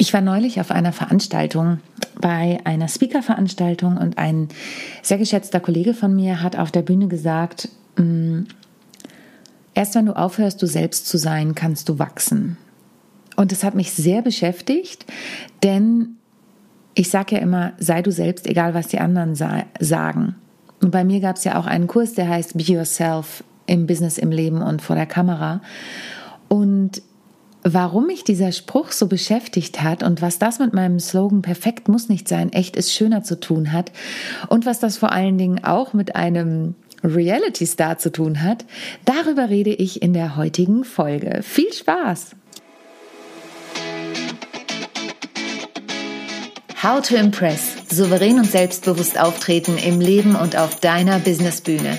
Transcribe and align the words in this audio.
Ich 0.00 0.14
war 0.14 0.22
neulich 0.22 0.62
auf 0.62 0.70
einer 0.70 0.94
Veranstaltung, 0.94 1.80
bei 2.18 2.58
einer 2.64 2.88
Speaker-Veranstaltung 2.88 3.98
und 3.98 4.16
ein 4.16 4.48
sehr 5.02 5.18
geschätzter 5.18 5.60
Kollege 5.60 5.92
von 5.92 6.16
mir 6.16 6.42
hat 6.42 6.56
auf 6.56 6.70
der 6.70 6.80
Bühne 6.80 7.06
gesagt, 7.06 7.68
mm, 7.98 8.44
erst 9.74 9.94
wenn 9.96 10.06
du 10.06 10.16
aufhörst, 10.16 10.62
du 10.62 10.66
selbst 10.66 11.06
zu 11.06 11.18
sein, 11.18 11.54
kannst 11.54 11.90
du 11.90 11.98
wachsen. 11.98 12.56
Und 13.36 13.52
das 13.52 13.62
hat 13.62 13.74
mich 13.74 13.92
sehr 13.92 14.22
beschäftigt, 14.22 15.04
denn 15.62 16.16
ich 16.94 17.10
sage 17.10 17.34
ja 17.34 17.42
immer, 17.42 17.74
sei 17.76 18.00
du 18.00 18.10
selbst, 18.10 18.46
egal 18.46 18.72
was 18.72 18.88
die 18.88 19.00
anderen 19.00 19.34
sagen. 19.34 20.34
Und 20.80 20.92
bei 20.92 21.04
mir 21.04 21.20
gab 21.20 21.36
es 21.36 21.44
ja 21.44 21.58
auch 21.60 21.66
einen 21.66 21.88
Kurs, 21.88 22.14
der 22.14 22.26
heißt 22.26 22.56
Be 22.56 22.62
Yourself 22.62 23.44
im 23.66 23.86
Business, 23.86 24.16
im 24.16 24.30
Leben 24.30 24.62
und 24.62 24.80
vor 24.80 24.96
der 24.96 25.04
Kamera. 25.04 25.60
Und 26.48 27.02
warum 27.62 28.06
mich 28.06 28.24
dieser 28.24 28.52
Spruch 28.52 28.92
so 28.92 29.06
beschäftigt 29.06 29.82
hat 29.82 30.02
und 30.02 30.22
was 30.22 30.38
das 30.38 30.58
mit 30.58 30.72
meinem 30.72 30.98
Slogan 30.98 31.42
Perfekt 31.42 31.88
muss 31.88 32.08
nicht 32.08 32.28
sein, 32.28 32.52
echt 32.52 32.76
ist 32.76 32.92
schöner 32.92 33.22
zu 33.22 33.38
tun 33.38 33.72
hat 33.72 33.92
und 34.48 34.66
was 34.66 34.80
das 34.80 34.96
vor 34.96 35.12
allen 35.12 35.38
Dingen 35.38 35.64
auch 35.64 35.92
mit 35.92 36.16
einem 36.16 36.74
Reality 37.02 37.66
Star 37.66 37.98
zu 37.98 38.12
tun 38.12 38.42
hat, 38.42 38.64
darüber 39.04 39.48
rede 39.48 39.70
ich 39.70 40.02
in 40.02 40.12
der 40.12 40.36
heutigen 40.36 40.84
Folge. 40.84 41.40
Viel 41.42 41.72
Spaß! 41.72 42.36
How 46.82 47.06
to 47.06 47.14
Impress. 47.14 47.76
Souverän 47.90 48.38
und 48.38 48.50
selbstbewusst 48.50 49.20
auftreten 49.20 49.76
im 49.76 50.00
Leben 50.00 50.34
und 50.34 50.56
auf 50.56 50.80
deiner 50.80 51.18
Businessbühne. 51.18 51.98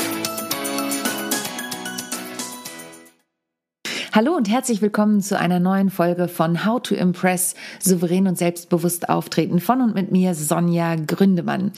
Hallo 4.13 4.35
und 4.35 4.49
herzlich 4.49 4.81
willkommen 4.81 5.21
zu 5.21 5.39
einer 5.39 5.61
neuen 5.61 5.89
Folge 5.89 6.27
von 6.27 6.65
How 6.65 6.81
to 6.81 6.95
Impress 6.95 7.55
souverän 7.79 8.27
und 8.27 8.37
selbstbewusst 8.37 9.07
auftreten 9.07 9.61
von 9.61 9.79
und 9.79 9.95
mit 9.95 10.11
mir 10.11 10.35
Sonja 10.35 10.95
Gründemann. 10.95 11.71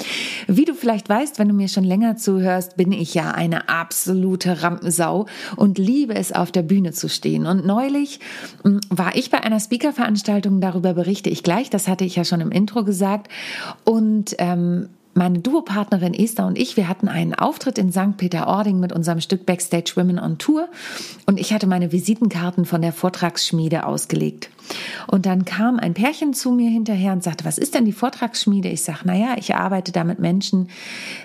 Wie 0.48 0.66
du 0.66 0.74
vielleicht 0.74 1.08
weißt, 1.10 1.38
wenn 1.38 1.50
du 1.50 1.54
mir 1.54 1.68
schon 1.68 1.84
länger 1.84 2.18
zuhörst, 2.18 2.76
bin 2.76 2.92
ich 2.92 3.14
ja 3.14 3.30
eine 3.30 3.70
absolute 3.70 4.64
Rampensau 4.64 5.28
und 5.58 5.78
liebe 5.78 6.16
es 6.16 6.32
auf 6.32 6.52
der 6.52 6.64
Bühne 6.64 6.92
zu 6.92 7.08
stehen. 7.08 7.46
Und 7.46 7.68
neulich 7.68 8.20
hm, 8.64 8.82
war 8.90 9.16
ich 9.16 9.30
bei 9.30 9.44
einer 9.44 9.60
Speaker-Veranstaltung, 9.60 10.60
darüber 10.60 10.96
berichte 10.96 11.30
ich 11.30 11.44
gleich, 11.44 11.70
das 11.70 11.88
hatte 11.88 12.04
ich 12.04 12.16
ja 12.16 12.26
schon 12.26 12.42
im 12.42 12.50
Intro 12.50 12.84
gesagt 12.84 13.28
und 13.84 14.36
ähm, 14.40 14.90
meine 15.14 15.40
Duopartnerin 15.40 16.14
Esther 16.14 16.48
und 16.48 16.58
ich, 16.58 16.78
wir 16.78 16.88
hatten 16.88 17.08
einen 17.08 17.36
Auftritt 17.36 17.78
in 17.78 17.92
St. 17.92 18.18
Peter-Ording 18.18 18.80
mit 18.80 18.92
unserem 18.92 19.22
Stück 19.22 19.46
Backstage 19.46 19.94
Women 19.96 20.20
on 20.20 20.38
Tour 20.38 20.68
und 21.26 21.40
ich 21.40 21.54
hatte 21.54 21.68
meine 21.68 21.92
Visitenkarten 21.92 22.66
von 22.66 22.82
der 22.82 22.94
Vortragsschmiede 22.94 23.86
ausgelegt. 23.86 24.50
Und 25.08 25.26
dann 25.26 25.46
kam 25.46 25.78
ein 25.78 25.94
Pärchen 25.94 26.34
zu 26.34 26.52
mir 26.52 26.70
hinterher 26.70 27.14
und 27.14 27.24
sagte, 27.24 27.46
was 27.46 27.58
ist 27.58 27.76
denn 27.76 27.86
die 27.86 27.92
Vortragsschmiede? 27.92 28.70
Ich 28.70 28.84
sage, 28.84 29.00
naja, 29.04 29.36
ich 29.38 29.56
arbeite 29.56 29.92
da 29.92 30.04
mit 30.04 30.20
Menschen 30.20 30.70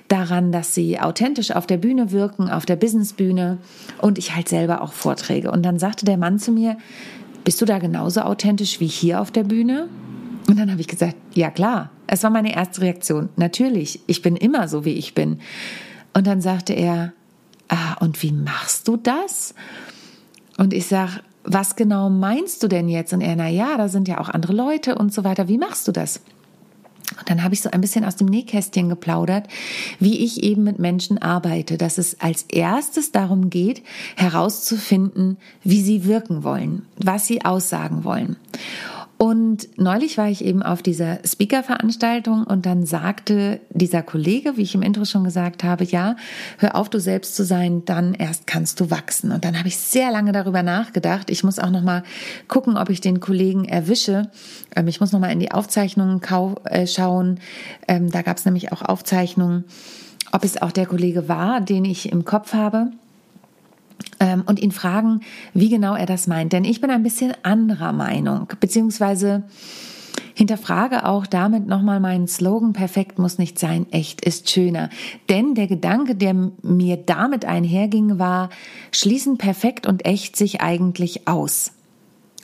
daran, 0.09 0.53
dass 0.53 0.75
sie 0.75 1.00
authentisch 1.00 1.53
auf 1.53 1.66
der 1.66 1.77
Bühne 1.78 2.11
wirken, 2.11 2.50
auf 2.50 2.66
der 2.66 2.77
Businessbühne 2.77 3.59
und 3.98 4.19
ich 4.19 4.34
halt 4.34 4.48
selber 4.48 4.83
auch 4.83 4.92
Vorträge. 4.92 5.50
Und 5.50 5.62
dann 5.62 5.78
sagte 5.78 6.05
der 6.05 6.16
Mann 6.16 6.39
zu 6.39 6.53
mir, 6.53 6.77
bist 7.44 7.61
du 7.61 7.64
da 7.64 7.78
genauso 7.78 8.20
authentisch 8.22 8.81
wie 8.81 8.86
hier 8.86 9.20
auf 9.20 9.31
der 9.31 9.44
Bühne? 9.44 9.89
Und 10.58 10.62
dann 10.62 10.72
habe 10.72 10.80
ich 10.80 10.88
gesagt, 10.88 11.14
ja 11.34 11.52
klar. 11.52 11.90
Es 12.08 12.24
war 12.24 12.30
meine 12.30 12.52
erste 12.52 12.80
Reaktion. 12.80 13.28
Natürlich, 13.36 14.00
ich 14.08 14.22
bin 14.22 14.34
immer 14.34 14.66
so, 14.66 14.84
wie 14.84 14.94
ich 14.94 15.14
bin. 15.14 15.38
Und 16.14 16.26
dann 16.26 16.41
sagte 16.41 16.72
er, 16.72 17.12
ah, 17.69 17.94
und 18.00 18.20
wie 18.24 18.32
machst 18.32 18.88
du 18.88 18.97
das? 18.97 19.54
Und 20.56 20.72
ich 20.72 20.86
sage, 20.86 21.20
was 21.44 21.76
genau 21.76 22.10
meinst 22.10 22.60
du 22.64 22.66
denn 22.66 22.88
jetzt? 22.88 23.12
Und 23.12 23.20
er, 23.20 23.36
na 23.36 23.48
ja, 23.48 23.76
da 23.76 23.86
sind 23.86 24.08
ja 24.08 24.18
auch 24.18 24.28
andere 24.28 24.52
Leute 24.52 24.97
und 24.97 25.14
so 25.14 25.22
weiter. 25.22 25.47
Wie 25.47 25.58
machst 25.58 25.86
du 25.86 25.92
das? 25.92 26.22
Und 27.16 27.30
dann 27.30 27.44
habe 27.44 27.54
ich 27.54 27.60
so 27.60 27.70
ein 27.70 27.80
bisschen 27.80 28.04
aus 28.04 28.16
dem 28.16 28.26
Nähkästchen 28.26 28.88
geplaudert, 28.88 29.47
wie 30.00 30.24
ich 30.24 30.42
eben 30.42 30.64
mit 30.64 30.80
Menschen 30.80 31.18
arbeite, 31.18 31.78
dass 31.78 31.98
es 31.98 32.20
als 32.20 32.42
erstes 32.48 33.12
darum 33.12 33.48
geht, 33.48 33.84
herauszufinden, 34.16 35.36
wie 35.62 35.82
sie 35.82 36.04
wirken 36.04 36.42
wollen, 36.42 36.84
was 36.97 37.28
sie 37.28 37.44
aussagen 37.44 38.02
wollen. 38.02 38.36
Und 39.18 39.76
neulich 39.76 40.16
war 40.16 40.28
ich 40.28 40.44
eben 40.44 40.62
auf 40.62 40.80
dieser 40.80 41.18
Speaker-Veranstaltung 41.24 42.44
und 42.44 42.66
dann 42.66 42.86
sagte 42.86 43.60
dieser 43.70 44.04
Kollege, 44.04 44.56
wie 44.56 44.62
ich 44.62 44.76
im 44.76 44.82
Intro 44.82 45.04
schon 45.04 45.24
gesagt 45.24 45.64
habe, 45.64 45.82
ja, 45.82 46.14
hör 46.58 46.76
auf, 46.76 46.88
du 46.88 47.00
selbst 47.00 47.34
zu 47.34 47.44
sein, 47.44 47.84
dann 47.84 48.14
erst 48.14 48.46
kannst 48.46 48.78
du 48.78 48.92
wachsen. 48.92 49.32
Und 49.32 49.44
dann 49.44 49.58
habe 49.58 49.66
ich 49.66 49.76
sehr 49.76 50.12
lange 50.12 50.30
darüber 50.30 50.62
nachgedacht. 50.62 51.30
Ich 51.30 51.42
muss 51.42 51.58
auch 51.58 51.70
noch 51.70 51.82
mal 51.82 52.04
gucken, 52.46 52.76
ob 52.76 52.90
ich 52.90 53.00
den 53.00 53.18
Kollegen 53.18 53.64
erwische. 53.64 54.30
Ähm, 54.76 54.86
ich 54.86 55.00
muss 55.00 55.10
noch 55.10 55.18
mal 55.18 55.32
in 55.32 55.40
die 55.40 55.50
Aufzeichnungen 55.50 56.22
äh, 56.66 56.86
schauen. 56.86 57.40
Ähm, 57.88 58.12
da 58.12 58.22
gab 58.22 58.36
es 58.36 58.44
nämlich 58.44 58.70
auch 58.70 58.82
Aufzeichnungen, 58.82 59.64
ob 60.30 60.44
es 60.44 60.62
auch 60.62 60.70
der 60.70 60.86
Kollege 60.86 61.28
war, 61.28 61.60
den 61.60 61.84
ich 61.84 62.12
im 62.12 62.24
Kopf 62.24 62.54
habe 62.54 62.92
und 64.46 64.60
ihn 64.60 64.72
fragen, 64.72 65.20
wie 65.54 65.68
genau 65.68 65.94
er 65.94 66.06
das 66.06 66.26
meint. 66.26 66.52
Denn 66.52 66.64
ich 66.64 66.80
bin 66.80 66.90
ein 66.90 67.02
bisschen 67.02 67.34
anderer 67.42 67.92
Meinung, 67.92 68.48
beziehungsweise 68.58 69.44
hinterfrage 70.34 71.04
auch 71.04 71.26
damit 71.26 71.66
nochmal 71.66 71.98
meinen 71.98 72.28
Slogan, 72.28 72.72
perfekt 72.72 73.18
muss 73.18 73.38
nicht 73.38 73.58
sein, 73.58 73.86
echt 73.90 74.20
ist 74.24 74.48
schöner. 74.48 74.88
Denn 75.28 75.54
der 75.54 75.66
Gedanke, 75.66 76.14
der 76.14 76.34
mir 76.62 76.96
damit 76.96 77.44
einherging, 77.44 78.20
war, 78.20 78.50
schließen 78.92 79.36
perfekt 79.36 79.86
und 79.86 80.06
echt 80.06 80.36
sich 80.36 80.60
eigentlich 80.60 81.26
aus? 81.26 81.72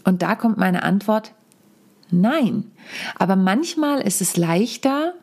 Und 0.03 0.23
da 0.23 0.35
kommt 0.35 0.59
meine 0.59 0.83
Antwort, 0.83 1.35
nein. 2.11 2.71
Aber 3.17 3.37
manchmal 3.37 4.01
ist 4.01 4.21
es 4.21 4.37
leichter, 4.37 5.15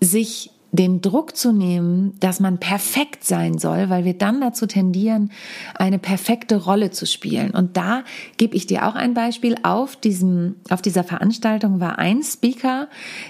sich 0.00 0.50
den 0.76 1.00
Druck 1.00 1.36
zu 1.36 1.52
nehmen, 1.52 2.14
dass 2.18 2.40
man 2.40 2.58
perfekt 2.58 3.24
sein 3.24 3.58
soll, 3.58 3.90
weil 3.90 4.04
wir 4.04 4.14
dann 4.14 4.40
dazu 4.40 4.66
tendieren, 4.66 5.30
eine 5.76 6.00
perfekte 6.00 6.56
Rolle 6.56 6.90
zu 6.90 7.06
spielen. 7.06 7.52
Und 7.52 7.76
da 7.76 8.02
gebe 8.38 8.56
ich 8.56 8.66
dir 8.66 8.86
auch 8.88 8.96
ein 8.96 9.14
Beispiel. 9.14 9.54
Auf 9.62 9.94
diesem, 9.94 10.56
auf 10.70 10.82
dieser 10.82 11.04
Veranstaltung 11.04 11.78
war 11.78 11.98
ein 12.00 12.24
Speaker, 12.24 12.88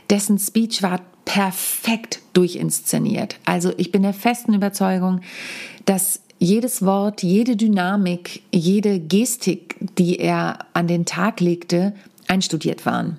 dessen 0.09 0.38
Speech 0.38 0.82
war 0.82 1.00
perfekt 1.27 2.21
durchinszeniert. 2.32 3.37
Also 3.44 3.72
ich 3.76 3.93
bin 3.93 4.03
der 4.03 4.15
festen 4.15 4.55
Überzeugung, 4.55 5.21
dass 5.84 6.21
jedes 6.38 6.84
Wort, 6.84 7.22
jede 7.22 7.56
Dynamik, 7.56 8.43
jede 8.53 8.99
Gestik, 9.00 9.76
die 9.99 10.19
er 10.19 10.61
an 10.72 10.87
den 10.87 11.05
Tag 11.05 11.41
legte, 11.41 11.94
einstudiert 12.26 12.87
waren. 12.87 13.19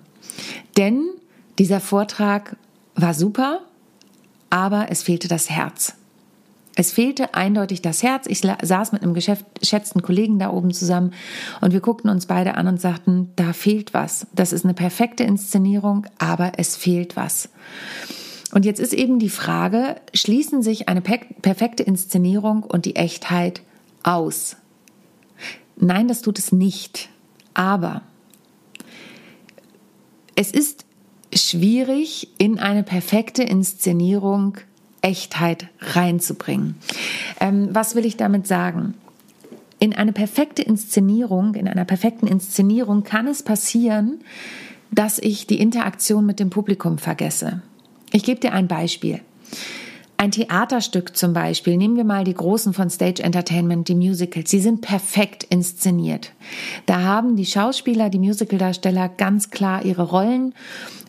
Denn 0.77 1.03
dieser 1.59 1.79
Vortrag 1.79 2.57
war 2.95 3.13
super, 3.13 3.61
aber 4.55 4.89
es 4.89 5.03
fehlte 5.03 5.27
das 5.27 5.49
Herz. 5.49 5.95
Es 6.77 6.93
fehlte 6.93 7.33
eindeutig 7.33 7.81
das 7.81 8.03
Herz. 8.03 8.25
Ich 8.25 8.39
saß 8.39 8.93
mit 8.93 9.03
einem 9.03 9.13
geschätzten 9.13 10.01
Kollegen 10.01 10.39
da 10.39 10.49
oben 10.49 10.71
zusammen 10.71 11.11
und 11.59 11.73
wir 11.73 11.81
guckten 11.81 12.09
uns 12.09 12.27
beide 12.27 12.55
an 12.55 12.69
und 12.69 12.79
sagten, 12.79 13.33
da 13.35 13.51
fehlt 13.51 13.93
was. 13.93 14.27
Das 14.33 14.53
ist 14.53 14.63
eine 14.63 14.73
perfekte 14.73 15.25
Inszenierung, 15.25 16.07
aber 16.19 16.53
es 16.55 16.77
fehlt 16.77 17.17
was. 17.17 17.49
Und 18.53 18.63
jetzt 18.63 18.79
ist 18.79 18.93
eben 18.93 19.19
die 19.19 19.27
Frage, 19.27 19.97
schließen 20.13 20.61
sich 20.61 20.87
eine 20.87 21.01
perfekte 21.01 21.83
Inszenierung 21.83 22.63
und 22.63 22.85
die 22.85 22.95
Echtheit 22.95 23.61
aus? 24.03 24.55
Nein, 25.75 26.07
das 26.07 26.21
tut 26.21 26.39
es 26.39 26.53
nicht. 26.53 27.09
Aber 27.53 28.03
es 30.37 30.51
ist 30.51 30.84
schwierig, 31.35 32.29
in 32.37 32.59
eine 32.59 32.83
perfekte 32.83 33.43
Inszenierung 33.43 34.57
Echtheit 35.01 35.67
reinzubringen. 35.81 36.75
Ähm, 37.39 37.69
was 37.71 37.95
will 37.95 38.05
ich 38.05 38.17
damit 38.17 38.47
sagen? 38.47 38.95
In 39.77 39.93
eine 39.93 40.13
perfekte 40.13 40.63
Inszenierung, 40.63 41.53
in 41.53 41.67
einer 41.67 41.85
perfekten 41.85 42.27
Inszenierung 42.27 43.03
kann 43.03 43.27
es 43.27 43.43
passieren, 43.43 44.21
dass 44.91 45.19
ich 45.19 45.45
die 45.45 45.59
Interaktion 45.59 46.25
mit 46.25 46.39
dem 46.39 46.49
Publikum 46.49 46.97
vergesse. 46.97 47.61
Ich 48.11 48.23
gebe 48.23 48.39
dir 48.39 48.53
ein 48.53 48.67
Beispiel. 48.67 49.19
Ein 50.17 50.31
Theaterstück 50.31 51.17
zum 51.17 51.33
Beispiel, 51.33 51.75
nehmen 51.75 51.97
wir 51.97 52.05
mal 52.05 52.23
die 52.23 52.33
großen 52.33 52.73
von 52.73 52.89
Stage 52.89 53.21
Entertainment, 53.21 53.89
die 53.89 53.95
Musicals, 53.95 54.49
sie 54.49 54.61
sind 54.61 54.81
perfekt 54.81 55.43
inszeniert. 55.43 56.31
Da 56.85 57.01
haben 57.01 57.35
die 57.35 57.45
Schauspieler, 57.45 58.09
die 58.09 58.19
Musicaldarsteller 58.19 59.09
ganz 59.09 59.49
klar 59.49 59.83
ihre 59.83 60.03
Rollen. 60.03 60.53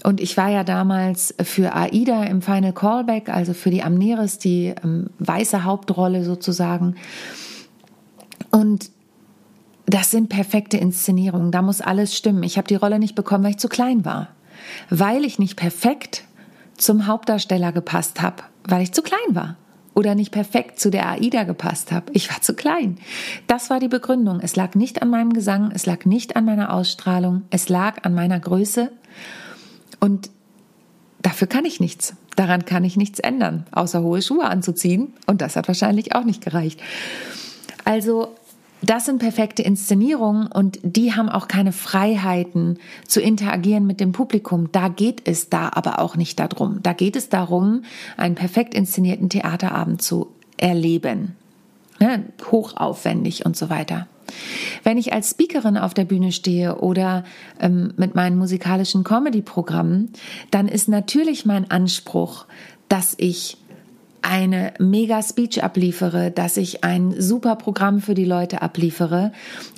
Und 0.03 0.21
ich 0.21 0.37
war 0.37 0.51
ja 0.51 0.65
damals 0.65 1.35
für 1.41 1.75
Aida 1.75 2.25
im 2.25 2.43
Final 2.43 2.73
Callback, 2.73 3.29
also 3.29 3.55
für 3.55 3.71
die 3.71 3.83
Amneris, 3.83 4.39
die 4.39 4.75
ähm, 4.83 5.11
weiße 5.21 5.65
Hauptrolle 5.65 6.25
sozusagen. 6.25 6.97
Und 8.51 8.91
das 9.87 10.11
sind 10.11 10.29
perfekte 10.29 10.79
Inszenierungen. 10.79 11.53
Da 11.53 11.63
muss 11.63 11.81
alles 11.81 12.17
stimmen. 12.17 12.43
Ich 12.43 12.57
habe 12.57 12.67
die 12.67 12.75
Rolle 12.75 12.99
nicht 12.99 13.15
bekommen, 13.15 13.45
weil 13.45 13.53
ich 13.53 13.59
zu 13.59 13.69
klein 13.69 14.05
war. 14.05 14.29
Weil 14.91 15.25
ich 15.25 15.39
nicht 15.39 15.57
perfekt 15.57 16.25
zum 16.77 17.07
Hauptdarsteller 17.07 17.73
gepasst 17.73 18.21
habe, 18.21 18.43
weil 18.67 18.83
ich 18.83 18.93
zu 18.93 19.03
klein 19.03 19.35
war. 19.35 19.57
Oder 19.95 20.15
nicht 20.15 20.31
perfekt 20.31 20.79
zu 20.79 20.91
der 20.91 21.09
AIDA 21.09 21.45
gepasst 21.45 21.91
habe. 21.91 22.13
Ich 22.13 22.31
war 22.31 22.43
zu 22.43 22.55
klein. 22.55 22.99
Das 23.47 23.71
war 23.71 23.81
die 23.81 23.89
Begründung. 23.89 24.41
Es 24.41 24.55
lag 24.55 24.75
nicht 24.75 25.01
an 25.01 25.09
meinem 25.09 25.33
Gesang, 25.33 25.71
es 25.75 25.87
lag 25.87 26.05
nicht 26.05 26.37
an 26.37 26.45
meiner 26.45 26.73
Ausstrahlung, 26.73 27.45
es 27.49 27.71
lag 27.71 28.05
an 28.05 28.15
meiner 28.15 28.39
Größe. 28.39 28.93
Und 29.99 30.31
dafür 31.23 31.47
kann 31.47 31.65
ich 31.65 31.81
nichts. 31.81 32.15
Daran 32.37 32.67
kann 32.67 32.85
ich 32.85 32.99
nichts 32.99 33.21
ändern, 33.21 33.65
außer 33.73 34.03
hohe 34.03 34.21
Schuhe 34.21 34.45
anzuziehen. 34.45 35.15
Und 35.27 35.41
das 35.41 35.57
hat 35.57 35.67
wahrscheinlich 35.67 36.15
auch 36.15 36.25
nicht 36.25 36.45
gereicht. 36.45 36.81
Also 37.87 38.35
das 38.87 39.07
sind 39.07 39.19
perfekte 39.19 39.63
Inszenierungen 39.63 40.47
und 40.47 40.79
die 40.83 41.15
haben 41.15 41.29
auch 41.29 41.49
keine 41.49 41.73
Freiheiten 41.73 42.79
zu 43.07 43.21
interagieren 43.21 43.87
mit 43.87 44.01
dem 44.01 44.13
Publikum. 44.13 44.71
Da 44.73 44.89
geht 44.89 45.27
es 45.27 45.49
da 45.49 45.71
aber 45.73 45.99
auch 45.99 46.17
nicht 46.17 46.39
darum. 46.39 46.81
Da 46.83 46.93
geht 46.93 47.17
es 47.17 47.29
darum, 47.29 47.83
einen 48.17 48.35
perfekt 48.35 48.75
inszenierten 48.75 49.29
Theaterabend 49.29 50.03
zu 50.03 50.29
erleben. 50.57 51.37
Ne? 52.01 52.25
Hochaufwendig 52.51 53.45
und 53.45 53.57
so 53.57 53.71
weiter. 53.71 54.07
Wenn 54.83 54.99
ich 54.99 55.13
als 55.13 55.31
Speakerin 55.31 55.77
auf 55.77 55.95
der 55.95 56.05
Bühne 56.05 56.33
stehe 56.33 56.77
oder 56.77 57.25
ähm, 57.61 57.93
mit 57.97 58.15
meinen 58.15 58.37
musikalischen 58.37 59.05
Comedy-Programmen, 59.05 60.13
dann 60.51 60.69
ist 60.69 60.89
natürlich 60.89 61.47
mein 61.47 61.71
Anspruch, 61.71 62.47
dass 62.89 63.15
ich 63.19 63.57
eine 64.27 64.75
mega 64.81 65.23
Speech 65.23 65.63
abliefere, 65.63 66.31
dass 66.33 66.57
ich 66.57 66.83
ein 66.83 67.15
super 67.19 67.55
Programm 67.55 68.01
für 68.01 68.15
die 68.15 68.25
Leute 68.25 68.61
abliefere. 68.61 69.33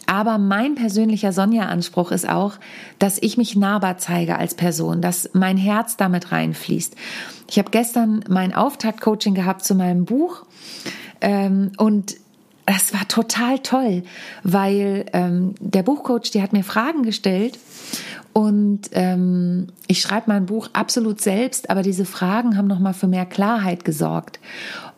Aber 0.06 0.38
mein 0.38 0.74
persönlicher 0.74 1.32
Sonja-Anspruch 1.32 2.12
ist 2.12 2.28
auch, 2.28 2.54
dass 2.98 3.18
ich 3.20 3.36
mich 3.36 3.56
nahbar 3.56 3.98
zeige 3.98 4.38
als 4.38 4.54
Person, 4.54 5.02
dass 5.02 5.30
mein 5.34 5.58
Herz 5.58 5.96
damit 5.98 6.32
reinfließt. 6.32 6.96
Ich 7.50 7.58
habe 7.58 7.70
gestern 7.70 8.24
mein 8.28 8.54
Auftakt-Coaching 8.54 9.34
gehabt 9.34 9.64
zu 9.64 9.74
meinem 9.74 10.06
Buch 10.06 10.46
ähm, 11.20 11.72
und 11.76 12.16
es 12.64 12.92
war 12.92 13.06
total 13.08 13.58
toll, 13.60 14.02
weil 14.42 15.06
ähm, 15.12 15.54
der 15.58 15.82
Buchcoach, 15.82 16.30
die 16.32 16.42
hat 16.42 16.52
mir 16.52 16.64
Fragen 16.64 17.02
gestellt 17.02 17.58
und 18.38 18.90
ähm, 18.92 19.66
ich 19.88 20.00
schreibe 20.00 20.26
mein 20.28 20.46
Buch 20.46 20.68
absolut 20.72 21.20
selbst, 21.20 21.70
aber 21.70 21.82
diese 21.82 22.04
Fragen 22.04 22.56
haben 22.56 22.68
nochmal 22.68 22.94
für 22.94 23.08
mehr 23.08 23.26
Klarheit 23.26 23.84
gesorgt. 23.84 24.38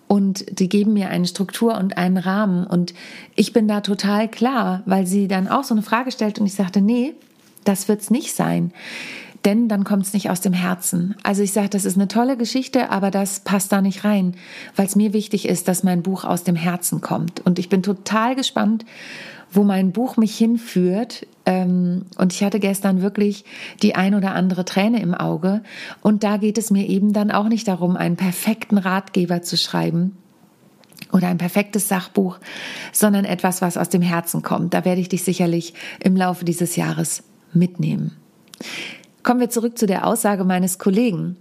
Und 0.07 0.45
die 0.61 0.69
geben 0.69 0.93
mir 0.93 1.09
eine 1.09 1.27
Struktur 1.27 1.79
und 1.79 1.97
einen 1.97 2.19
Rahmen. 2.19 2.67
Und 2.67 2.93
ich 3.37 3.55
bin 3.55 3.67
da 3.67 3.81
total 3.81 4.29
klar, 4.29 4.83
weil 4.85 5.07
sie 5.07 5.27
dann 5.27 5.49
auch 5.49 5.65
so 5.65 5.73
eine 5.73 5.81
Frage 5.81 6.13
stellt 6.13 6.39
und 6.39 6.45
ich 6.45 6.53
sagte, 6.53 6.83
nee, 6.83 7.15
das 7.65 7.89
wird's 7.89 8.11
nicht 8.11 8.35
sein. 8.35 8.75
Denn 9.45 9.69
dann 9.69 9.85
kommt 9.85 10.05
es 10.05 10.13
nicht 10.13 10.29
aus 10.29 10.43
dem 10.43 10.53
Herzen. 10.53 11.15
Also 11.23 11.43
ich 11.43 11.53
sage, 11.53 11.71
das 11.71 11.87
ist 11.87 11.97
eine 11.97 12.09
tolle 12.09 12.37
Geschichte, 12.37 12.91
aber 12.91 13.11
das 13.11 13.41
passt 13.41 13.73
da 13.73 13.81
nicht 13.81 14.05
rein, 14.05 14.35
weil 14.77 14.87
es 14.87 14.97
mir 14.97 15.15
wichtig 15.15 15.49
ist, 15.49 15.67
dass 15.67 15.83
mein 15.83 16.03
Buch 16.03 16.25
aus 16.25 16.45
dem 16.45 16.57
Herzen 16.57 17.01
kommt. 17.01 17.41
Und 17.41 17.59
ich 17.59 17.71
bin 17.71 17.83
total 17.83 18.37
gespannt, 18.37 18.85
wo 19.51 19.65
mein 19.65 19.93
Buch 19.93 20.19
mich 20.19 20.37
hinführt. 20.37 21.27
Ähm, 21.47 22.03
und 22.19 22.35
ich 22.35 22.45
hatte 22.45 22.61
gestern 22.61 23.01
wirklich 23.01 23.45
die 23.83 23.95
ein 23.95 24.15
oder 24.15 24.35
andere 24.35 24.67
Träne 24.67 25.01
im 25.01 25.15
Auge. 25.15 25.63
Und 26.03 26.23
da 26.23 26.37
geht 26.37 26.59
es 26.59 26.71
mir 26.71 26.87
eben 26.87 27.15
dann 27.15 27.31
auch 27.31 27.49
nicht 27.49 27.67
darum, 27.67 27.97
einen 27.97 28.17
perfekten 28.17 28.77
Ratgeber 28.77 29.41
zu 29.41 29.57
schreiben 29.57 30.17
oder 31.13 31.29
ein 31.29 31.39
perfektes 31.39 31.89
Sachbuch, 31.89 32.39
sondern 32.93 33.25
etwas, 33.25 33.63
was 33.63 33.77
aus 33.77 33.89
dem 33.89 34.03
Herzen 34.03 34.43
kommt. 34.43 34.75
Da 34.75 34.85
werde 34.85 35.01
ich 35.01 35.09
dich 35.09 35.25
sicherlich 35.25 35.75
im 35.99 36.15
Laufe 36.15 36.45
dieses 36.45 36.77
Jahres 36.77 37.23
mitnehmen. 37.53 38.17
Kommen 39.23 39.41
wir 39.41 39.51
zurück 39.51 39.79
zu 39.79 39.87
der 39.87 40.07
Aussage 40.07 40.45
meines 40.45 40.79
Kollegen. 40.79 41.37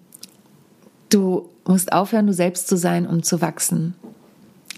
Du 1.10 1.50
musst 1.66 1.94
aufhören, 1.94 2.28
du 2.28 2.34
selbst 2.34 2.68
zu 2.68 2.78
sein, 2.78 3.08
um 3.08 3.24
zu 3.24 3.42
wachsen. 3.42 3.96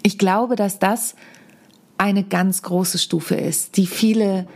Ich 0.03 0.17
glaube, 0.17 0.55
dass 0.55 0.79
das 0.79 1.15
eine 1.97 2.23
ganz 2.23 2.63
große 2.63 2.97
Stufe 2.97 3.35
ist, 3.35 3.77
die 3.77 3.85
viele 3.85 4.47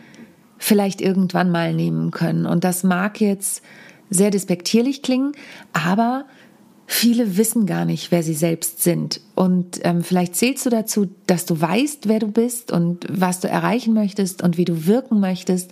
vielleicht 0.57 1.01
irgendwann 1.01 1.51
mal 1.51 1.73
nehmen 1.73 2.11
können. 2.11 2.45
Und 2.45 2.63
das 2.63 2.83
mag 2.83 3.21
jetzt 3.21 3.61
sehr 4.09 4.31
despektierlich 4.31 5.01
klingen, 5.01 5.33
aber 5.73 6.25
viele 6.87 7.37
wissen 7.37 7.65
gar 7.65 7.85
nicht, 7.85 8.11
wer 8.11 8.23
sie 8.23 8.33
selbst 8.33 8.83
sind. 8.83 9.21
Und 9.35 9.79
ähm, 9.83 10.03
vielleicht 10.03 10.35
zählst 10.35 10.65
du 10.65 10.69
dazu, 10.69 11.07
dass 11.27 11.45
du 11.45 11.59
weißt, 11.59 12.07
wer 12.07 12.19
du 12.19 12.27
bist 12.27 12.71
und 12.71 13.05
was 13.09 13.39
du 13.39 13.47
erreichen 13.47 13.93
möchtest 13.93 14.41
und 14.41 14.57
wie 14.57 14.65
du 14.65 14.85
wirken 14.85 15.19
möchtest. 15.19 15.71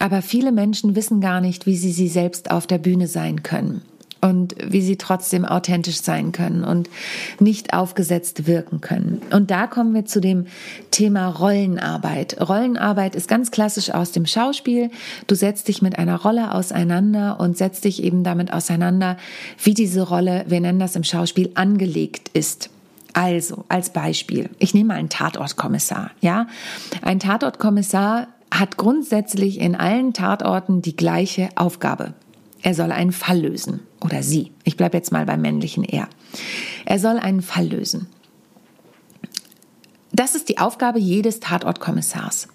Aber 0.00 0.22
viele 0.22 0.50
Menschen 0.50 0.96
wissen 0.96 1.20
gar 1.20 1.40
nicht, 1.40 1.66
wie 1.66 1.76
sie 1.76 1.92
sie 1.92 2.08
selbst 2.08 2.50
auf 2.50 2.66
der 2.66 2.78
Bühne 2.78 3.06
sein 3.06 3.42
können 3.42 3.82
und 4.22 4.54
wie 4.62 4.80
sie 4.80 4.96
trotzdem 4.96 5.44
authentisch 5.44 6.00
sein 6.00 6.32
können 6.32 6.64
und 6.64 6.88
nicht 7.38 7.74
aufgesetzt 7.74 8.46
wirken 8.46 8.80
können. 8.80 9.20
Und 9.30 9.50
da 9.50 9.66
kommen 9.66 9.94
wir 9.94 10.06
zu 10.06 10.20
dem 10.20 10.46
Thema 10.90 11.28
Rollenarbeit. 11.28 12.40
Rollenarbeit 12.40 13.14
ist 13.14 13.28
ganz 13.28 13.50
klassisch 13.50 13.90
aus 13.90 14.12
dem 14.12 14.26
Schauspiel. 14.26 14.90
Du 15.26 15.34
setzt 15.34 15.68
dich 15.68 15.82
mit 15.82 15.98
einer 15.98 16.20
Rolle 16.20 16.54
auseinander 16.54 17.38
und 17.38 17.56
setzt 17.56 17.84
dich 17.84 18.02
eben 18.02 18.24
damit 18.24 18.52
auseinander, 18.52 19.16
wie 19.62 19.74
diese 19.74 20.02
Rolle, 20.02 20.44
wir 20.48 20.60
nennen 20.60 20.80
das 20.80 20.96
im 20.96 21.04
Schauspiel, 21.04 21.50
angelegt 21.54 22.30
ist. 22.32 22.70
Also, 23.12 23.64
als 23.68 23.90
Beispiel, 23.90 24.50
ich 24.58 24.72
nehme 24.72 24.88
mal 24.88 24.94
einen 24.94 25.08
Tatortkommissar, 25.08 26.12
ja? 26.20 26.46
Ein 27.02 27.18
Tatortkommissar 27.18 28.28
hat 28.50 28.76
grundsätzlich 28.76 29.60
in 29.60 29.74
allen 29.74 30.12
Tatorten 30.12 30.82
die 30.82 30.96
gleiche 30.96 31.48
Aufgabe. 31.54 32.14
Er 32.62 32.74
soll 32.74 32.92
einen 32.92 33.12
Fall 33.12 33.40
lösen. 33.40 33.80
Oder 34.00 34.22
sie. 34.22 34.52
Ich 34.64 34.76
bleibe 34.76 34.96
jetzt 34.96 35.12
mal 35.12 35.26
beim 35.26 35.42
männlichen 35.42 35.84
Er. 35.84 36.08
Er 36.84 36.98
soll 36.98 37.18
einen 37.18 37.42
Fall 37.42 37.66
lösen. 37.66 38.06
Das 40.12 40.34
ist 40.34 40.48
die 40.48 40.58
Aufgabe 40.58 40.98
jedes 40.98 41.40
Tatortkommissars. 41.40 42.48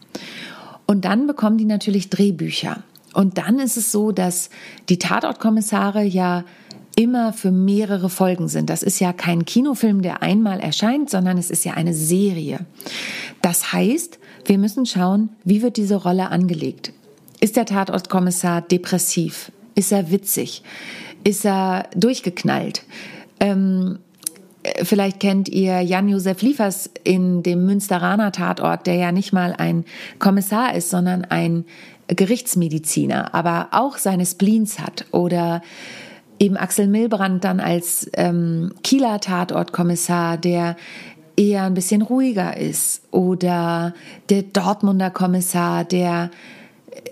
Und 0.86 1.06
dann 1.06 1.28
bekommen 1.28 1.58
die 1.58 1.66
natürlich 1.66 2.10
Drehbücher. 2.10 2.84
Und 3.14 3.38
dann 3.38 3.60
ist 3.60 3.78
es 3.78 3.92
so, 3.92 4.12
dass 4.12 4.50
die 4.90 5.00
Tatortkommissare 5.00 6.04
ja 6.04 6.44
immer 6.96 7.34
für 7.34 7.52
mehrere 7.52 8.10
Folgen 8.10 8.48
sind. 8.48 8.70
Das 8.70 8.84
ist 8.84 9.00
ja 9.00 9.14
kein 9.14 9.46
Kinofilm, 9.46 10.02
der 10.02 10.22
einmal 10.22 10.60
erscheint, 10.60 11.10
sondern 11.10 11.38
es 11.38 11.50
ist 11.50 11.66
ja 11.66 11.74
eine 11.74 11.94
Serie. 11.94 12.66
Das 13.42 13.74
heißt, 13.74 14.20
wir 14.46 14.58
müssen 14.58 14.86
schauen, 14.86 15.30
wie 15.44 15.62
wird 15.62 15.78
diese 15.78 15.96
Rolle 15.96 16.30
angelegt. 16.30 16.94
Ist 17.40 17.58
der 17.58 17.66
Tatortkommissar 17.66 18.62
depressiv? 18.62 19.52
Ist 19.76 19.92
er 19.92 20.12
witzig? 20.12 20.64
Ist 21.24 21.46
er 21.46 21.90
durchgeknallt? 21.96 22.84
Ähm, 23.40 24.00
Vielleicht 24.84 25.20
kennt 25.20 25.48
ihr 25.50 25.82
Jan-Josef 25.82 26.42
Liefers 26.42 26.90
in 27.04 27.44
dem 27.44 27.66
Münsteraner 27.66 28.32
Tatort, 28.32 28.88
der 28.88 28.96
ja 28.96 29.12
nicht 29.12 29.32
mal 29.32 29.54
ein 29.56 29.86
Kommissar 30.18 30.74
ist, 30.74 30.90
sondern 30.90 31.24
ein 31.26 31.66
Gerichtsmediziner, 32.08 33.34
aber 33.34 33.70
auch 33.72 33.98
seine 33.98 34.26
Spleens 34.26 34.80
hat. 34.80 35.06
Oder 35.12 35.62
eben 36.40 36.58
Axel 36.58 36.88
Milbrand 36.88 37.44
dann 37.44 37.60
als 37.60 38.10
ähm, 38.14 38.74
Kieler 38.84 39.20
Tatortkommissar, 39.20 40.38
der 40.38 40.78
eher 41.36 41.64
ein 41.64 41.74
bisschen 41.74 42.02
ruhiger 42.02 42.58
ist. 42.58 43.02
Oder 43.12 43.94
der 44.30 44.44
Dortmunder 44.44 45.10
Kommissar, 45.10 45.84
der 45.84 46.32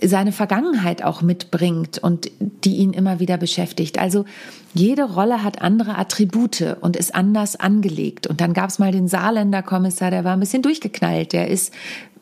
seine 0.02 0.32
Vergangenheit 0.32 1.04
auch 1.04 1.22
mitbringt 1.22 1.98
und 1.98 2.32
die 2.40 2.78
ihn 2.78 2.94
immer 2.94 3.20
wieder 3.20 3.38
beschäftigt. 3.38 4.00
Also 4.00 4.26
jede 4.74 5.04
Rolle 5.04 5.44
hat 5.44 5.62
andere 5.62 5.98
Attribute 5.98 6.78
und 6.82 6.96
ist 6.96 7.14
anders 7.14 7.56
angelegt. 7.56 8.28
Und 8.28 8.42
dann 8.42 8.54
gab 8.54 8.70
es 8.70 8.80
mal 8.80 8.92
den 8.92 9.08
Saarländer 9.08 9.62
Kommissar, 9.62 10.12
der 10.12 10.24
war 10.24 10.34
ein 10.34 10.40
bisschen 10.40 10.62
durchgeknallt, 10.62 11.34
der 11.34 11.48
ist 11.48 11.74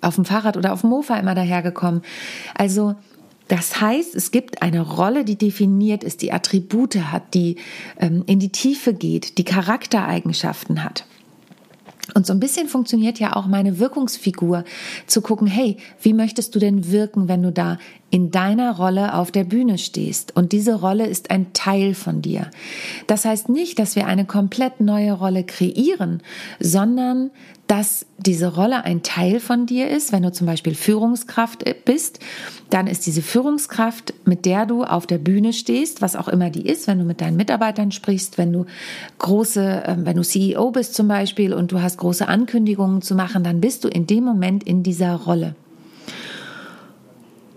auf 0.02 0.16
dem 0.16 0.26
Fahrrad 0.26 0.58
oder 0.58 0.74
auf 0.74 0.82
dem 0.82 0.90
Mofa 0.90 1.18
immer 1.18 1.36
dahergekommen. 1.36 2.02
Also 2.56 2.96
das 3.48 3.82
heißt, 3.82 4.16
es 4.16 4.32
gibt 4.32 4.62
eine 4.62 4.82
Rolle, 4.82 5.26
die 5.26 5.38
definiert 5.38 6.04
ist, 6.04 6.22
die 6.22 6.32
Attribute 6.32 6.96
hat, 6.96 7.34
die 7.34 7.58
ähm, 8.00 8.24
in 8.26 8.40
die 8.40 8.52
Tiefe 8.52 8.94
geht, 8.94 9.38
die 9.38 9.44
Charaktereigenschaften 9.44 10.84
hat. 10.84 11.06
Und 12.14 12.26
so 12.26 12.34
ein 12.34 12.40
bisschen 12.40 12.68
funktioniert 12.68 13.20
ja 13.20 13.36
auch 13.36 13.48
meine 13.48 13.80
Wirkungsfigur, 13.80 14.64
zu 15.08 15.22
gucken, 15.22 15.48
hey, 15.48 15.78
wie 16.02 16.14
möchtest 16.14 16.56
du 16.56 16.60
denn 16.60 16.92
wirken, 16.92 17.28
wenn 17.28 17.44
du 17.44 17.52
da 17.52 17.78
in 18.12 18.30
deiner 18.30 18.76
Rolle 18.76 19.16
auf 19.16 19.32
der 19.32 19.44
Bühne 19.44 19.78
stehst? 19.78 20.36
Und 20.36 20.52
diese 20.52 20.76
Rolle 20.76 21.08
ist 21.08 21.32
ein 21.32 21.54
Teil 21.54 21.96
von 21.96 22.22
dir. 22.22 22.52
Das 23.08 23.26
heißt 23.26 23.50
nicht, 23.50 23.80
dass 23.80 23.96
wir 23.96 24.06
eine 24.06 24.26
komplett 24.26 24.80
neue 24.82 25.14
Rolle 25.14 25.44
kreieren, 25.44 26.22
sondern 26.60 27.32
dass 27.72 28.06
diese 28.18 28.54
Rolle 28.54 28.84
ein 28.84 29.02
Teil 29.02 29.40
von 29.40 29.66
dir 29.66 29.90
ist. 29.90 30.12
Wenn 30.12 30.24
du 30.24 30.32
zum 30.34 30.46
Beispiel 30.46 30.76
Führungskraft 30.76 31.64
bist, 31.86 32.20
dann 32.70 32.86
ist 32.86 33.06
diese 33.06 33.22
Führungskraft, 33.22 34.14
mit 34.26 34.46
der 34.46 34.66
du 34.66 34.84
auf 34.84 35.08
der 35.08 35.20
Bühne 35.20 35.54
stehst, 35.54 36.02
was 36.02 36.18
auch 36.18 36.28
immer 36.28 36.50
die 36.50 36.68
ist, 36.68 36.88
wenn 36.88 37.00
du 37.00 37.06
mit 37.06 37.22
deinen 37.22 37.38
Mitarbeitern 37.38 37.94
sprichst, 37.94 38.38
wenn 38.38 38.52
du 38.52 38.66
große, 39.20 39.84
ähm, 39.86 40.06
wenn 40.06 40.18
du 40.18 40.24
CEO 40.24 40.72
bist 40.72 40.96
zum 40.96 41.08
Beispiel 41.08 41.54
und 41.54 41.72
du 41.72 41.82
hast 41.82 41.98
große 41.98 42.28
Ankündigungen 42.28 43.02
zu 43.02 43.16
machen, 43.16 43.42
dann 43.46 43.62
bist 43.62 43.86
du 43.86 43.88
in 43.88 44.06
dem 44.06 44.26
Moment 44.26 44.66
in 44.66 44.84
dieser 44.84 45.16
Rolle. 45.16 45.56